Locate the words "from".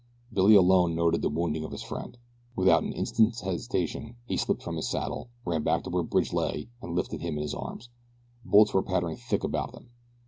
4.63-4.77